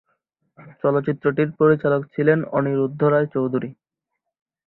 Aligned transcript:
চলচ্চিত্রটির 0.83 1.49
পরিচালক 1.59 2.01
ছিলেন 2.13 2.39
অনিরুদ্ধ 2.51 3.01
রায় 3.03 3.27
চৌধুরী। 3.33 3.69